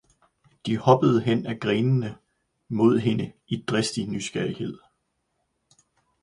de 0.65 0.77
hoppede 0.77 1.21
hen 1.21 1.45
ad 1.47 1.55
Grenene 1.59 2.17
mod 2.69 2.97
hende 2.99 3.31
i 3.47 3.63
dristig 3.67 4.07
Nysgjerrighed. 4.07 4.77